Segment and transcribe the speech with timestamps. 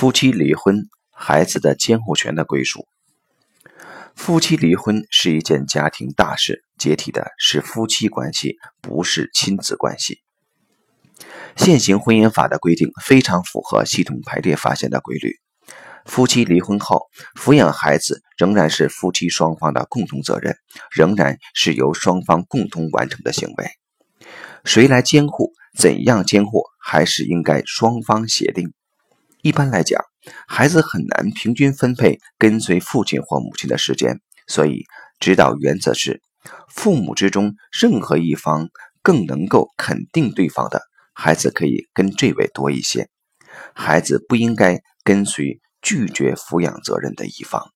[0.00, 2.88] 夫妻离婚，孩子的监护权的归属。
[4.16, 10.22] 夫妻离婚是一件家庭大事，解体的是夫妻关系，不是亲子关系。
[11.54, 15.34] 现行婚姻法的规定非常符合系统排列发现的规律。
[16.06, 17.02] 夫妻离婚后，
[17.38, 20.56] 抚养孩子仍然是夫妻双方的共同责任，
[20.90, 23.68] 仍然是由双方共同完成的行为。
[24.64, 28.72] 谁来监护，怎样监护，还是应该双方协定。
[29.42, 30.02] 一般来讲，
[30.46, 34.84] 孩子很难平均分配跟随父亲或母亲的时间，所以
[35.18, 36.22] 指导原则是：
[36.68, 38.68] 父母之中任何一方
[39.02, 40.82] 更能够肯定对方的
[41.14, 43.08] 孩子，可以跟这位多一些。
[43.74, 47.72] 孩子不应该跟随拒绝抚养责任的一方。